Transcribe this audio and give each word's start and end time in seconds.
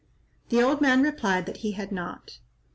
The 0.49 0.63
old 0.63 0.81
man 0.81 1.03
replied 1.03 1.45
that 1.45 1.57
he 1.57 1.73
had 1.73 1.91
not. 1.91 2.39